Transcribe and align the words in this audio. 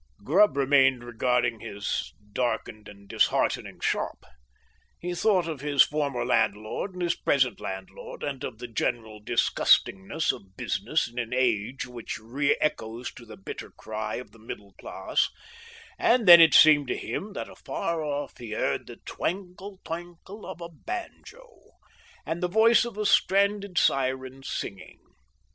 Grubb 0.23 0.57
remained 0.57 1.03
regarding 1.03 1.59
his 1.59 2.11
darkened 2.33 2.87
and 2.87 3.07
disheartening 3.07 3.79
shop; 3.81 4.25
he 4.99 5.13
thought 5.13 5.47
of 5.47 5.61
his 5.61 5.83
former 5.83 6.25
landlord 6.25 6.93
and 6.93 7.03
his 7.03 7.15
present 7.15 7.59
landlord, 7.59 8.23
and 8.23 8.43
of 8.43 8.57
the 8.57 8.67
general 8.67 9.19
disgustingness 9.23 10.31
of 10.31 10.57
business 10.57 11.07
in 11.07 11.19
an 11.19 11.35
age 11.35 11.85
which 11.85 12.17
re 12.17 12.57
echoes 12.59 13.13
to 13.13 13.27
The 13.27 13.37
Bitter 13.37 13.69
Cry 13.69 14.15
of 14.15 14.31
the 14.31 14.39
Middle 14.39 14.73
Class; 14.79 15.29
and 15.99 16.27
then 16.27 16.41
it 16.41 16.55
seemed 16.55 16.87
to 16.87 16.97
him 16.97 17.33
that 17.33 17.47
afar 17.47 18.01
off 18.03 18.39
he 18.39 18.53
heard 18.53 18.87
the 18.87 18.95
twankle, 19.05 19.79
twankle 19.85 20.47
of 20.47 20.61
a 20.61 20.69
banjo, 20.69 21.73
and 22.25 22.41
the 22.41 22.47
voice 22.49 22.85
of 22.85 22.97
a 22.97 23.05
stranded 23.05 23.77
siren 23.77 24.41
singing. 24.41 24.97